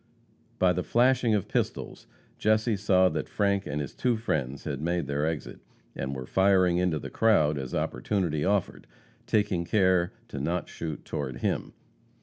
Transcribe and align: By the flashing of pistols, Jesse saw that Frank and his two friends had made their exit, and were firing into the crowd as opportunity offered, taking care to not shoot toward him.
By 0.57 0.73
the 0.73 0.81
flashing 0.81 1.35
of 1.35 1.47
pistols, 1.47 2.07
Jesse 2.39 2.75
saw 2.75 3.07
that 3.09 3.29
Frank 3.29 3.67
and 3.67 3.79
his 3.79 3.93
two 3.93 4.17
friends 4.17 4.63
had 4.63 4.81
made 4.81 5.05
their 5.05 5.27
exit, 5.27 5.59
and 5.95 6.15
were 6.15 6.25
firing 6.25 6.77
into 6.77 6.97
the 6.97 7.11
crowd 7.11 7.59
as 7.59 7.75
opportunity 7.75 8.43
offered, 8.43 8.87
taking 9.27 9.63
care 9.63 10.11
to 10.29 10.39
not 10.39 10.67
shoot 10.67 11.05
toward 11.05 11.41
him. 11.41 11.73